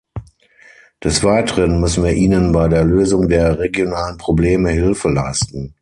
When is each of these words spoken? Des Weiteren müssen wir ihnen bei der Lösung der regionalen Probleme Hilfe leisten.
Des 1.03 1.23
Weiteren 1.23 1.79
müssen 1.79 2.03
wir 2.03 2.13
ihnen 2.13 2.51
bei 2.53 2.67
der 2.67 2.83
Lösung 2.83 3.29
der 3.29 3.59
regionalen 3.59 4.17
Probleme 4.17 4.71
Hilfe 4.71 5.09
leisten. 5.11 5.75